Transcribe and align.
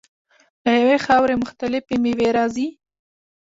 له 0.63 0.71
یوې 0.79 0.97
خاورې 1.05 1.35
مختلفې 1.43 1.95
میوې 2.03 2.29
راځي. 2.37 2.67